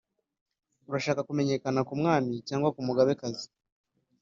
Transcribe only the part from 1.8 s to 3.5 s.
ku mwami cyangwa kumugabekazi